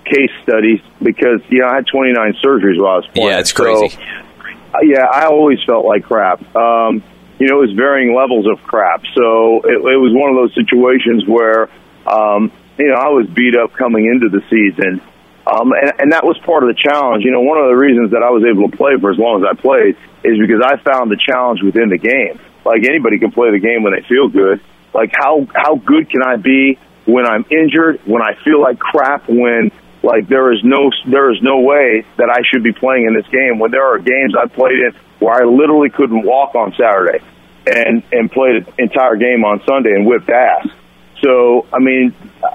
[0.04, 3.28] case study because you know I had 29 surgeries while I was playing.
[3.28, 3.88] Yeah, it's crazy.
[3.88, 4.00] So,
[4.72, 6.54] uh, yeah, I always felt like crap.
[6.54, 7.02] Um,
[7.38, 9.02] you know, it was varying levels of crap.
[9.14, 11.68] So it, it was one of those situations where,
[12.06, 15.02] um, you know, I was beat up coming into the season.
[15.46, 17.24] Um, and, and that was part of the challenge.
[17.24, 19.42] You know, one of the reasons that I was able to play for as long
[19.42, 19.94] as I played
[20.26, 22.42] is because I found the challenge within the game.
[22.66, 24.58] Like anybody can play the game when they feel good.
[24.92, 29.28] Like how how good can I be when I'm injured, when I feel like crap,
[29.28, 29.70] when
[30.02, 33.26] like there is no there is no way that I should be playing in this
[33.30, 33.60] game.
[33.60, 37.22] When there are games I played in where I literally couldn't walk on Saturday,
[37.66, 40.66] and and played an entire game on Sunday and whipped ass.
[41.22, 42.14] So I mean,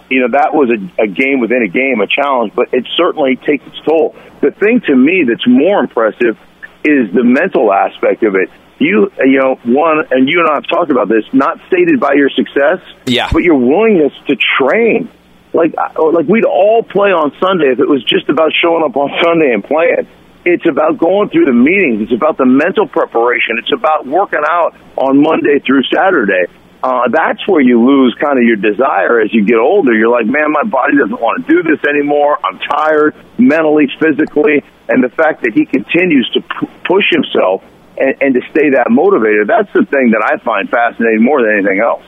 [0.10, 3.36] you know that was a, a game within a game, a challenge, but it certainly
[3.38, 4.15] takes its toll.
[4.41, 6.38] The thing to me that's more impressive
[6.84, 8.50] is the mental aspect of it.
[8.80, 11.24] You, you know, one, and you and I have talked about this.
[11.34, 13.30] Not stated by your success, Yeah.
[13.32, 15.08] but your willingness to train.
[15.54, 19.12] Like, like we'd all play on Sunday if it was just about showing up on
[19.24, 20.08] Sunday and playing.
[20.45, 22.02] It's about going through the meetings.
[22.02, 23.60] It's about the mental preparation.
[23.60, 26.47] It's about working out on Monday through Saturday.
[26.84, 29.94] Uh, that's where you lose kind of your desire as you get older.
[29.94, 32.39] You're like, man, my body doesn't want to do this anymore.
[32.44, 34.63] I'm tired mentally, physically.
[34.89, 37.63] And the fact that he continues to p- push himself
[37.98, 41.60] and, and to stay that motivated, that's the thing that I find fascinating more than
[41.60, 42.04] anything else.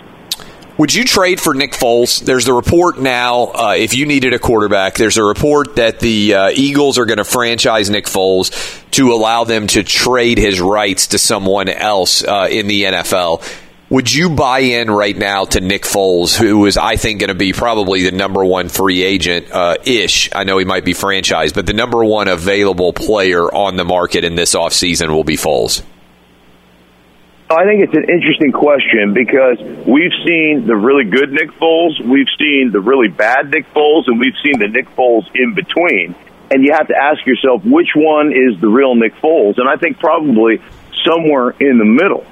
[0.79, 2.19] Would you trade for Nick Foles?
[2.25, 3.43] There's the report now.
[3.43, 7.19] Uh, if you needed a quarterback, there's a report that the uh, Eagles are going
[7.19, 12.47] to franchise Nick Foles to allow them to trade his rights to someone else uh,
[12.49, 13.43] in the NFL.
[13.93, 17.35] Would you buy in right now to Nick Foles, who is, I think, going to
[17.35, 20.31] be probably the number one free agent uh, ish?
[20.33, 24.23] I know he might be franchised, but the number one available player on the market
[24.23, 25.83] in this offseason will be Foles.
[27.51, 32.33] I think it's an interesting question because we've seen the really good Nick Foles, we've
[32.39, 36.15] seen the really bad Nick Foles, and we've seen the Nick Foles in between.
[36.49, 39.59] And you have to ask yourself which one is the real Nick Foles.
[39.59, 40.63] And I think probably
[41.05, 42.25] somewhere in the middle.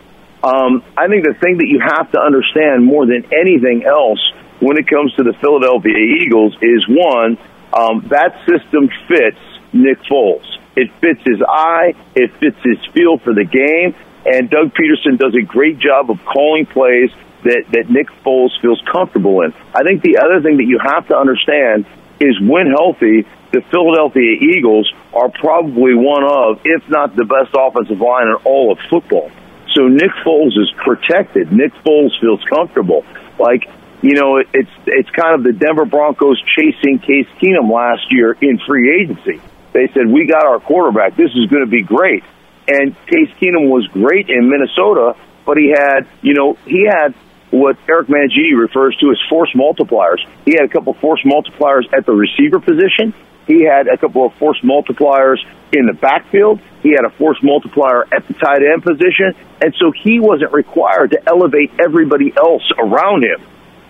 [0.43, 4.19] Um, I think the thing that you have to understand more than anything else
[4.59, 7.37] when it comes to the Philadelphia Eagles is one,
[7.73, 9.37] um, that system fits
[9.73, 10.45] Nick Foles.
[10.75, 15.35] It fits his eye, it fits his feel for the game, and Doug Pederson does
[15.35, 17.11] a great job of calling plays
[17.43, 19.53] that, that Nick Foles feels comfortable in.
[19.73, 21.85] I think the other thing that you have to understand
[22.19, 27.99] is when healthy, the Philadelphia Eagles are probably one of, if not the best offensive
[27.99, 29.31] line in all of football.
[29.75, 31.51] So Nick Foles is protected.
[31.51, 33.05] Nick Foles feels comfortable.
[33.39, 33.69] Like,
[34.01, 38.59] you know, it's it's kind of the Denver Broncos chasing Case Keenum last year in
[38.59, 39.41] free agency.
[39.73, 41.15] They said, "We got our quarterback.
[41.15, 42.23] This is going to be great."
[42.67, 47.13] And Case Keenum was great in Minnesota, but he had, you know, he had
[47.51, 50.19] what Eric Mangini refers to as force multipliers.
[50.45, 53.13] He had a couple force multipliers at the receiver position.
[53.47, 55.37] He had a couple of force multipliers
[55.73, 56.59] in the backfield.
[56.83, 59.33] He had a force multiplier at the tight end position.
[59.61, 63.41] And so he wasn't required to elevate everybody else around him.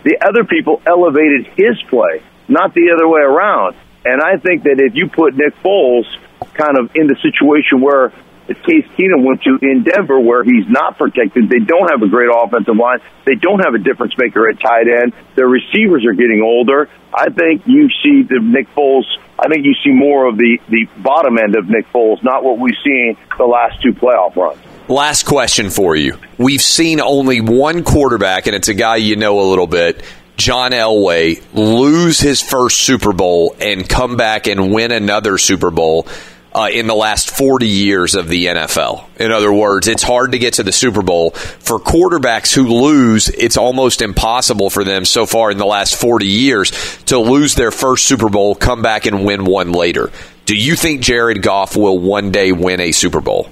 [0.03, 3.75] The other people elevated his play, not the other way around.
[4.03, 6.05] And I think that if you put Nick Foles
[6.53, 8.11] kind of in the situation where
[8.47, 11.49] Case Keenum went to in Denver, where he's not protected.
[11.49, 12.99] They don't have a great offensive line.
[13.25, 15.13] They don't have a difference maker at tight end.
[15.35, 16.89] Their receivers are getting older.
[17.13, 19.05] I think you see the Nick Foles.
[19.39, 22.59] I think you see more of the the bottom end of Nick Foles, not what
[22.59, 24.59] we've seen the last two playoff runs.
[24.87, 26.17] Last question for you.
[26.37, 30.03] We've seen only one quarterback, and it's a guy you know a little bit,
[30.37, 36.07] John Elway, lose his first Super Bowl and come back and win another Super Bowl.
[36.53, 39.07] Uh, in the last 40 years of the NFL.
[39.17, 41.31] In other words, it's hard to get to the Super Bowl.
[41.31, 46.27] For quarterbacks who lose, it's almost impossible for them so far in the last 40
[46.27, 46.71] years
[47.05, 50.11] to lose their first Super Bowl, come back and win one later.
[50.45, 53.49] Do you think Jared Goff will one day win a Super Bowl?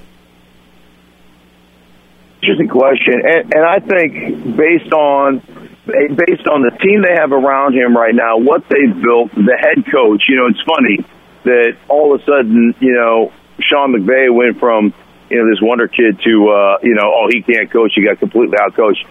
[2.41, 5.41] Interesting question, and, and I think based on
[5.89, 9.83] based on the team they have around him right now, what they've built, the head
[9.91, 10.23] coach.
[10.27, 11.18] You know, it's funny.
[11.49, 14.93] That all of a sudden, you know, Sean McVay went from
[15.29, 18.19] you know this wonder kid to uh, you know, oh he can't coach, he got
[18.19, 19.05] completely out coached.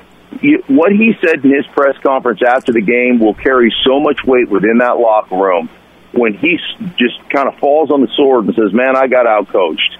[0.69, 4.49] What he said in his press conference after the game will carry so much weight
[4.51, 5.71] within that locker room
[6.13, 6.59] when he
[6.97, 9.97] just kind of falls on the sword and says, "Man, I got out coached."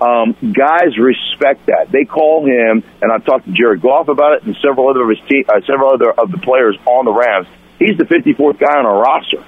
[0.00, 1.88] Um, guys respect that.
[1.90, 5.08] They call him, and I've talked to Jared Goff about it, and several other of
[5.08, 7.46] his team, uh, several other of the players on the Rams.
[7.78, 9.44] He's the 54th guy on our roster,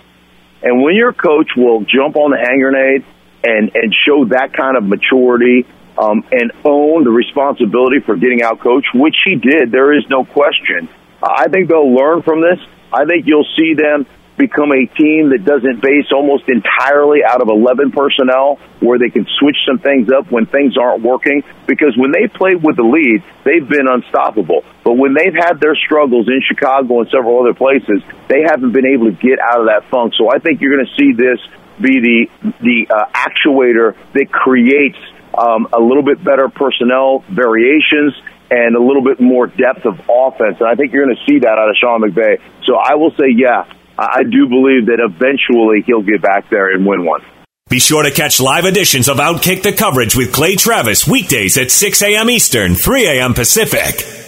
[0.63, 3.05] and when your coach will jump on the hand grenade
[3.45, 5.67] and and show that kind of maturity
[5.99, 10.25] um, and own the responsibility for getting out coach, which he did, there is no
[10.25, 10.89] question.
[11.23, 12.59] I think they'll learn from this.
[12.93, 14.07] I think you'll see them
[14.39, 19.27] become a team that doesn't base almost entirely out of 11 personnel where they can
[19.43, 23.21] switch some things up when things aren't working because when they played with the lead
[23.43, 27.99] they've been unstoppable but when they've had their struggles in Chicago and several other places
[28.31, 30.87] they haven't been able to get out of that funk so I think you're going
[30.87, 31.43] to see this
[31.83, 32.19] be the
[32.63, 34.99] the uh, actuator that creates
[35.37, 38.15] um, a little bit better personnel variations
[38.51, 40.57] and a little bit more depth of offense.
[40.61, 42.41] And I think you're going to see that out of Sean McVay.
[42.65, 43.65] So I will say, yeah,
[43.99, 47.21] I do believe that eventually he'll get back there and win one.
[47.69, 51.71] Be sure to catch live editions of Outkick the Coverage with Clay Travis weekdays at
[51.71, 52.31] 6 a.m.
[52.31, 53.35] Eastern, 3 a.m.
[53.35, 54.28] Pacific.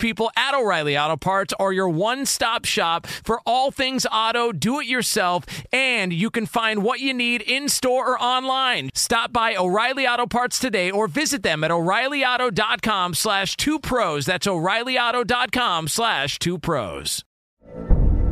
[0.01, 4.81] people at O'Reilly Auto Parts are your one stop shop for all things auto, do
[4.81, 8.89] it yourself, and you can find what you need in store or online.
[8.93, 14.25] Stop by O'Reilly Auto Parts today or visit them at o'ReillyAuto.com slash two pros.
[14.25, 17.23] That's o'ReillyAuto.com slash two pros.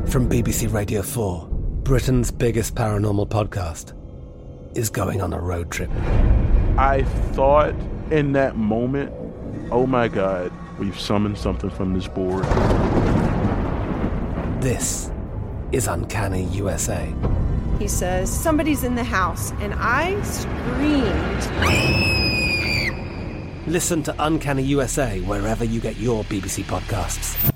[0.07, 1.47] From BBC Radio 4,
[1.84, 3.93] Britain's biggest paranormal podcast
[4.76, 5.91] is going on a road trip.
[6.78, 7.03] I
[7.34, 7.76] thought
[8.09, 9.13] in that moment,
[9.72, 10.51] oh my God.
[10.80, 12.46] We've summoned something from this board.
[14.62, 15.12] This
[15.74, 17.14] is Uncanny USA.
[17.80, 21.48] He says, Somebody's in the house, and I screamed.
[23.68, 27.54] Listen to Uncanny USA wherever you get your BBC podcasts,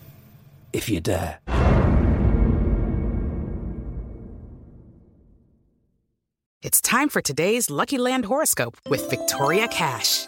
[0.74, 1.40] if you dare.
[6.62, 10.28] It's time for today's Lucky Land horoscope with Victoria Cash.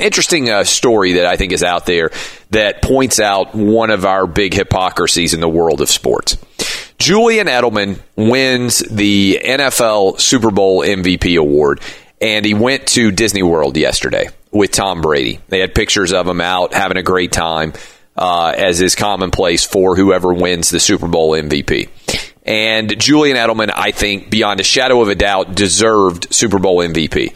[0.00, 2.10] interesting uh, story that I think is out there
[2.50, 6.36] that points out one of our big hypocrisies in the world of sports.
[6.98, 11.80] Julian Edelman wins the NFL Super Bowl MVP award,
[12.20, 14.28] and he went to Disney World yesterday.
[14.50, 15.40] with Tom Brady.
[15.48, 17.74] They had pictures of him out having a great time,
[18.16, 21.88] uh, as is commonplace for whoever wins the Super Bowl MVP.
[22.44, 27.34] And Julian Edelman, I think, beyond a shadow of a doubt, deserved Super Bowl MVP.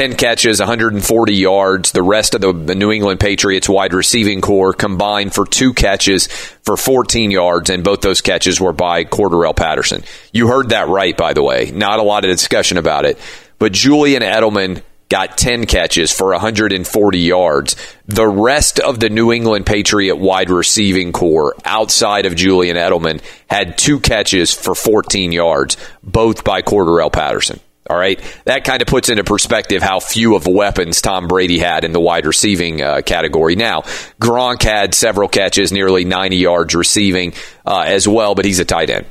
[0.00, 1.92] 10 catches, 140 yards.
[1.92, 6.78] The rest of the, New England Patriots wide receiving corps combined for two catches for
[6.78, 10.02] 14 yards, and both those catches were by Cordarrelle Patterson.
[10.32, 11.70] You heard that right, by the way.
[11.74, 13.18] Not a lot of discussion about it.
[13.58, 14.80] But Julian Edelman
[15.10, 17.76] got 10 catches for 140 yards.
[18.06, 23.20] The rest of the New England Patriot wide receiving corps outside of Julian Edelman
[23.50, 27.60] had two catches for 14 yards, both by Cordarrelle Patterson.
[27.90, 28.20] All right.
[28.44, 31.98] That kind of puts into perspective how few of weapons Tom Brady had in the
[31.98, 33.56] wide receiving uh, category.
[33.56, 33.80] Now,
[34.20, 37.34] Gronk had several catches, nearly 90 yards receiving
[37.66, 39.06] uh, as well, but he's a tight end.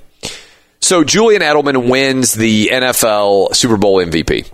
[0.79, 4.49] So Julian Edelman wins the NFL Super Bowl MVP.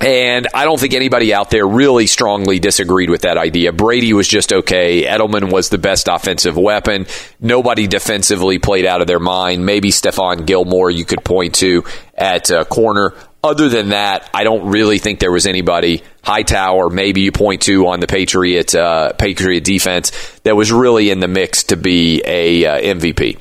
[0.00, 3.72] And I don't think anybody out there really strongly disagreed with that idea.
[3.72, 5.04] Brady was just okay.
[5.04, 7.06] Edelman was the best offensive weapon.
[7.40, 9.64] Nobody defensively played out of their mind.
[9.64, 11.84] Maybe Stephon Gilmore you could point to
[12.14, 13.14] at uh, corner.
[13.44, 16.88] Other than that, I don't really think there was anybody Hightower.
[16.88, 20.12] Maybe you point to on the Patriot uh, Patriot defense
[20.44, 23.38] that was really in the mix to be a uh, MVP.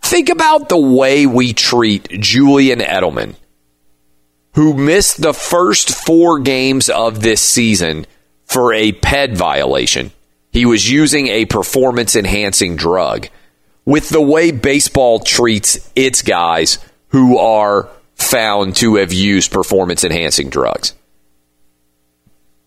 [0.00, 3.34] Think about the way we treat Julian Edelman
[4.54, 8.06] who missed the first four games of this season
[8.44, 10.12] for a PED violation.
[10.50, 13.28] He was using a performance enhancing drug.
[13.84, 16.78] With the way baseball treats its guys
[17.08, 17.90] who are
[18.24, 20.94] found to have used performance enhancing drugs.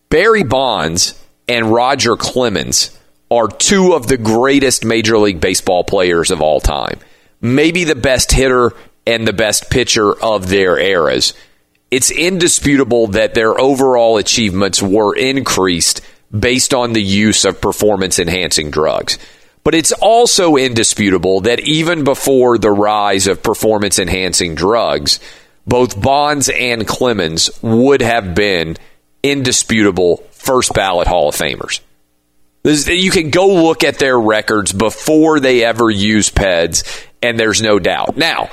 [0.09, 2.97] Barry Bonds and Roger Clemens
[3.29, 6.99] are two of the greatest Major League Baseball players of all time.
[7.41, 8.71] Maybe the best hitter
[9.05, 11.33] and the best pitcher of their eras
[11.89, 16.01] it's indisputable that their overall achievements were increased
[16.37, 19.17] based on the use of performance enhancing drugs.
[19.63, 25.19] But it's also indisputable that even before the rise of performance enhancing drugs,
[25.67, 28.77] both Bonds and Clemens would have been
[29.21, 31.81] indisputable first ballot Hall of Famers.
[32.63, 37.79] You can go look at their records before they ever use PEDs, and there's no
[37.79, 38.17] doubt.
[38.17, 38.49] Now,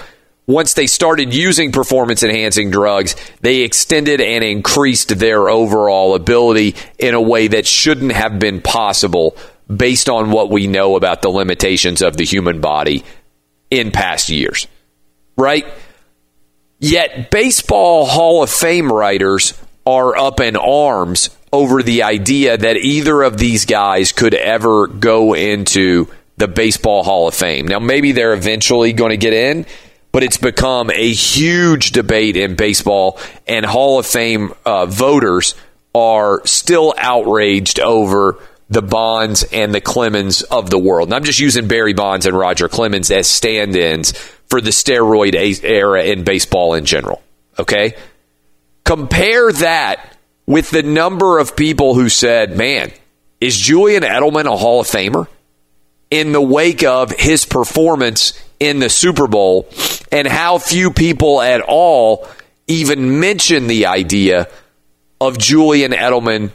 [0.46, 7.14] once they started using performance enhancing drugs, they extended and increased their overall ability in
[7.14, 9.36] a way that shouldn't have been possible
[9.74, 13.04] based on what we know about the limitations of the human body
[13.70, 14.68] in past years.
[15.36, 15.66] Right?
[16.84, 23.22] Yet, Baseball Hall of Fame writers are up in arms over the idea that either
[23.22, 27.66] of these guys could ever go into the Baseball Hall of Fame.
[27.66, 29.66] Now, maybe they're eventually going to get in
[30.14, 33.18] but it's become a huge debate in baseball,
[33.48, 35.56] and Hall of Fame uh, voters
[35.92, 38.38] are still outraged over
[38.70, 41.08] the Bonds and the Clemens of the world.
[41.08, 44.12] And I'm just using Barry Bonds and Roger Clemens as stand ins
[44.48, 45.34] for the steroid
[45.64, 47.22] era in baseball in general.
[47.58, 47.94] Okay?
[48.84, 50.16] Compare that
[50.46, 52.92] with the number of people who said, man,
[53.40, 55.26] is Julian Edelman a Hall of Famer?
[56.10, 59.68] In the wake of his performance in the Super Bowl
[60.12, 62.28] and how few people at all
[62.66, 64.48] even mention the idea
[65.20, 66.50] of Julian Edelman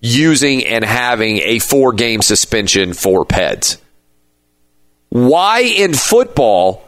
[0.00, 3.78] using and having a four game suspension for PEDs.
[5.08, 6.84] Why in football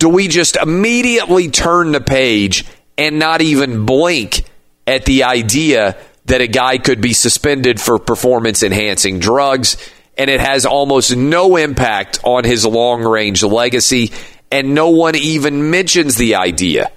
[0.00, 2.64] do we just immediately turn the page
[2.98, 4.44] and not even blink
[4.86, 9.76] at the idea that a guy could be suspended for performance enhancing drugs
[10.16, 14.12] and it has almost no impact on his long range legacy.
[14.50, 16.90] And no one even mentions the idea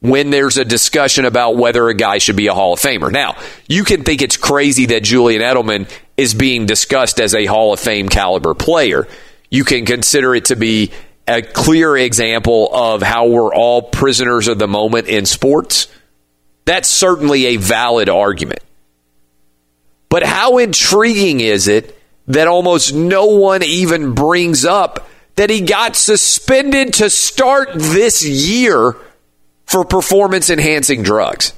[0.00, 3.10] when there's a discussion about whether a guy should be a Hall of Famer.
[3.10, 3.36] Now,
[3.68, 7.80] you can think it's crazy that Julian Edelman is being discussed as a Hall of
[7.80, 9.08] Fame caliber player.
[9.50, 10.90] You can consider it to be
[11.26, 15.88] a clear example of how we're all prisoners of the moment in sports.
[16.64, 18.60] That's certainly a valid argument.
[20.08, 25.96] But how intriguing is it that almost no one even brings up that he got
[25.96, 28.96] suspended to start this year
[29.66, 31.52] for performance enhancing drugs.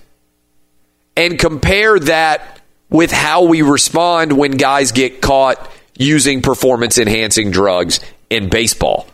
[1.16, 8.00] And compare that with how we respond when guys get caught using performance enhancing drugs
[8.30, 9.06] in baseball.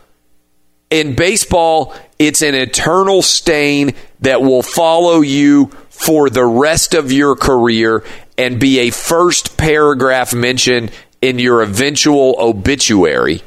[0.93, 7.35] In baseball, it's an eternal stain that will follow you for the rest of your
[7.35, 8.03] career
[8.37, 13.41] and be a first paragraph mention in your eventual obituary.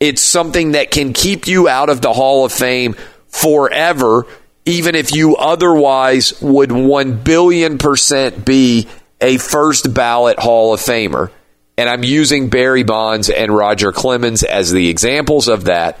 [0.00, 2.96] It's something that can keep you out of the Hall of Fame
[3.28, 4.26] forever,
[4.64, 8.88] even if you otherwise would 1 billion percent be
[9.20, 11.30] a first ballot Hall of Famer,
[11.78, 15.96] and I'm using Barry Bonds and Roger Clemens as the examples of that,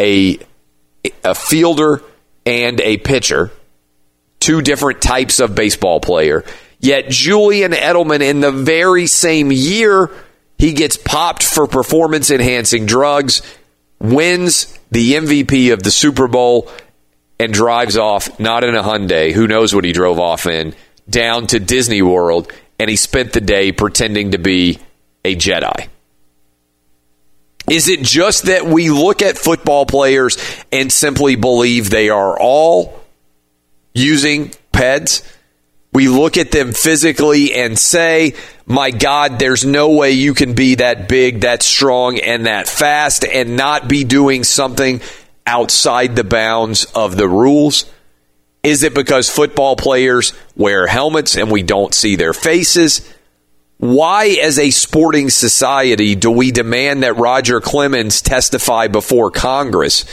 [0.00, 0.38] a
[1.24, 2.02] a fielder
[2.44, 3.50] and a pitcher,
[4.40, 6.44] two different types of baseball player.
[6.78, 10.10] Yet Julian Edelman in the very same year,
[10.58, 13.42] he gets popped for performance enhancing drugs,
[13.98, 16.70] wins the MVP of the Super Bowl,
[17.38, 20.74] and drives off, not in a Hyundai, who knows what he drove off in,
[21.08, 24.78] down to Disney World, and he spent the day pretending to be
[25.24, 25.88] a Jedi.
[27.68, 30.38] Is it just that we look at football players
[30.70, 33.00] and simply believe they are all
[33.94, 35.32] using PEDs?
[35.92, 38.34] We look at them physically and say,
[38.66, 43.24] my God, there's no way you can be that big, that strong, and that fast
[43.24, 45.00] and not be doing something
[45.46, 47.90] outside the bounds of the rules?
[48.62, 53.08] Is it because football players wear helmets and we don't see their faces?
[53.78, 60.04] Why, as a sporting society, do we demand that Roger Clemens testify before Congress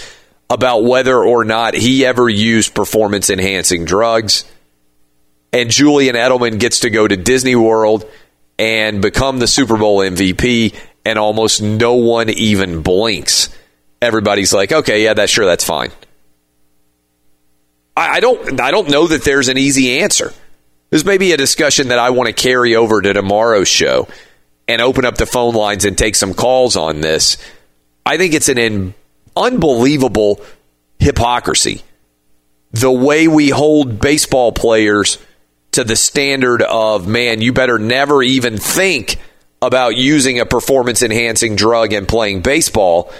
[0.50, 4.44] about whether or not he ever used performance enhancing drugs?
[5.54, 8.10] And Julian Edelman gets to go to Disney World
[8.60, 13.50] and become the Super Bowl MVP, and almost no one even blinks.
[14.02, 15.92] Everybody's like, okay, yeah, that's sure, that's fine.
[17.96, 20.34] I, I don't, I don't know that there's an easy answer.
[20.94, 24.08] This may be a discussion that I want to carry over to tomorrow's show
[24.68, 27.38] and open up the phone lines and take some calls on this.
[28.06, 28.94] I think it's an in,
[29.36, 30.40] unbelievable
[31.00, 31.82] hypocrisy.
[32.74, 35.18] The way we hold baseball players
[35.72, 39.18] to the standard of, man, you better never even think
[39.64, 43.12] about using a performance enhancing drug and playing baseball.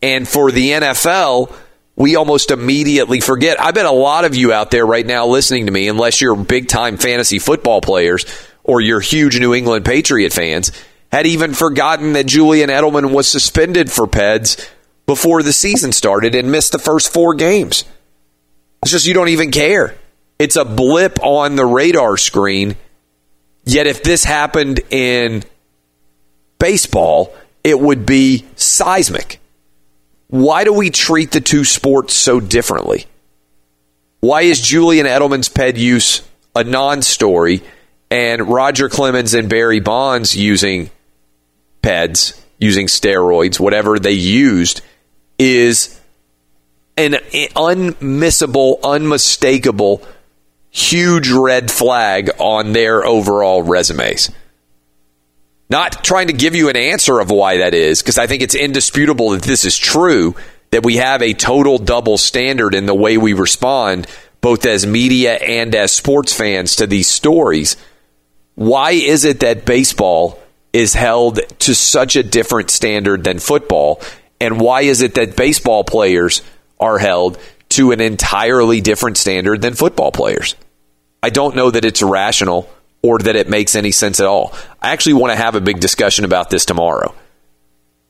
[0.00, 1.54] And for the NFL,
[1.96, 3.60] we almost immediately forget.
[3.60, 6.36] I bet a lot of you out there right now listening to me, unless you're
[6.36, 8.24] big time fantasy football players
[8.64, 10.72] or you're huge New England Patriot fans,
[11.10, 14.68] had even forgotten that Julian Edelman was suspended for PEDs
[15.06, 17.84] before the season started and missed the first four games.
[18.82, 19.96] It's just you don't even care.
[20.38, 22.76] It's a blip on the radar screen.
[23.64, 25.44] Yet if this happened in
[26.58, 29.38] baseball, it would be seismic.
[30.32, 33.04] Why do we treat the two sports so differently?
[34.20, 36.22] Why is Julian Edelman's ped use
[36.56, 37.62] a non story
[38.10, 40.88] and Roger Clemens and Barry Bonds using
[41.82, 44.80] peds, using steroids, whatever they used,
[45.38, 46.00] is
[46.96, 50.02] an unmissable, unmistakable,
[50.70, 54.30] huge red flag on their overall resumes.
[55.72, 58.54] Not trying to give you an answer of why that is, because I think it's
[58.54, 60.36] indisputable that this is true,
[60.70, 64.06] that we have a total double standard in the way we respond,
[64.42, 67.78] both as media and as sports fans, to these stories.
[68.54, 70.38] Why is it that baseball
[70.74, 74.02] is held to such a different standard than football?
[74.42, 76.42] And why is it that baseball players
[76.80, 77.38] are held
[77.70, 80.54] to an entirely different standard than football players?
[81.22, 82.68] I don't know that it's rational
[83.02, 84.54] or that it makes any sense at all.
[84.80, 87.14] I actually want to have a big discussion about this tomorrow.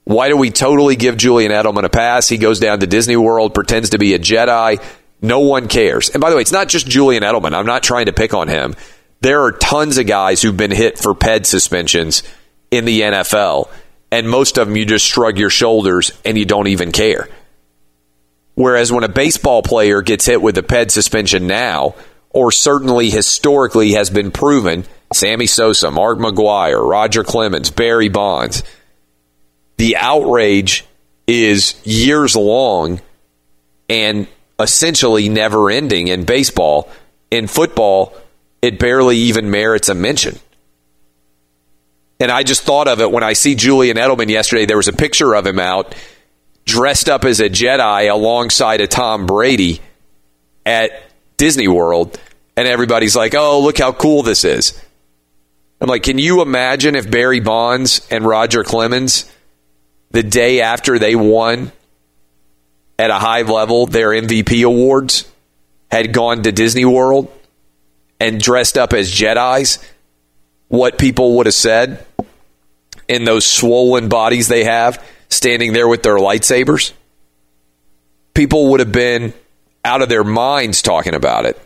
[0.05, 2.28] Why do we totally give Julian Edelman a pass?
[2.28, 4.82] He goes down to Disney World, pretends to be a Jedi.
[5.20, 6.11] No one cares.
[6.11, 7.55] And by the way, it's not just Julian Edelman.
[7.55, 8.74] I'm not trying to pick on him.
[9.20, 12.24] There are tons of guys who've been hit for PED suspensions
[12.72, 13.70] in the NFL,
[14.11, 17.28] and most of them you just shrug your shoulders and you don't even care.
[18.55, 21.95] Whereas when a baseball player gets hit with a PED suspension now,
[22.32, 28.62] or certainly historically has been proven Sammy Sosa, Mark McGwire, Roger Clemens, Barry Bonds.
[29.76, 30.86] The outrage
[31.26, 33.00] is years long
[33.88, 34.26] and
[34.58, 36.88] essentially never ending in baseball.
[37.30, 38.14] In football,
[38.60, 40.38] it barely even merits a mention.
[42.20, 44.64] And I just thought of it when I see Julian Edelman yesterday.
[44.64, 45.94] There was a picture of him out
[46.64, 49.80] dressed up as a Jedi alongside a Tom Brady
[50.64, 50.92] at
[51.36, 52.18] Disney World,
[52.56, 54.80] and everybody's like, oh, look how cool this is.
[55.80, 59.30] I'm like, can you imagine if Barry Bonds and Roger Clemens,
[60.12, 61.72] the day after they won
[62.98, 65.28] at a high level their MVP awards,
[65.90, 67.32] had gone to Disney World
[68.20, 69.84] and dressed up as Jedi's?
[70.68, 72.06] What people would have said
[73.08, 76.92] in those swollen bodies they have, standing there with their lightsabers?
[78.34, 79.34] People would have been
[79.84, 81.60] out of their minds talking about it.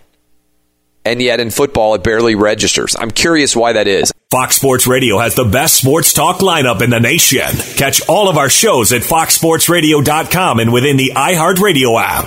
[1.05, 2.97] And yet in football, it barely registers.
[2.99, 4.13] I'm curious why that is.
[4.29, 7.47] Fox Sports Radio has the best sports talk lineup in the nation.
[7.77, 12.25] Catch all of our shows at foxsportsradio.com and within the iHeartRadio app.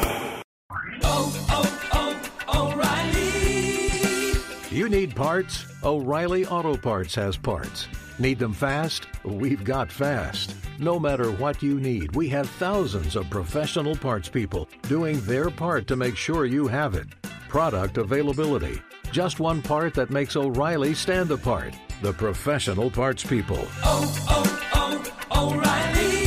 [1.03, 1.45] Oh,
[1.91, 4.77] oh, oh, O'Reilly.
[4.77, 5.65] You need parts?
[5.83, 7.89] O'Reilly Auto Parts has parts.
[8.17, 9.05] Need them fast?
[9.25, 10.55] We've got fast.
[10.82, 15.88] No matter what you need, we have thousands of professional parts people doing their part
[15.88, 17.05] to make sure you have it.
[17.49, 18.82] Product availability.
[19.11, 21.75] Just one part that makes O'Reilly stand apart.
[22.01, 23.59] The professional parts people.
[23.84, 25.03] Oh, oh,
[25.34, 26.23] oh, O'Reilly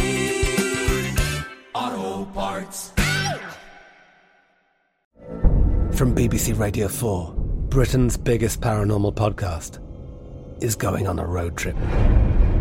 [1.72, 2.92] Auto Parts.
[5.96, 7.32] From BBC Radio 4,
[7.70, 9.78] Britain's biggest paranormal podcast
[10.62, 11.76] is going on a road trip.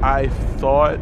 [0.01, 1.01] I thought